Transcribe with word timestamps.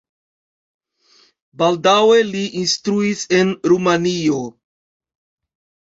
Baldaŭe 1.61 2.17
li 2.29 2.43
instruis 2.63 3.23
en 3.41 3.55
Rumanio. 3.73 4.43